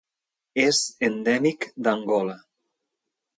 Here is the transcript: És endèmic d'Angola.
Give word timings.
És 0.63 0.79
endèmic 1.09 1.67
d'Angola. 1.89 2.39